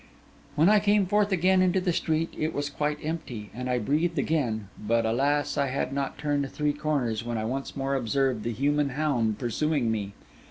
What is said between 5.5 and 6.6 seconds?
I had not turned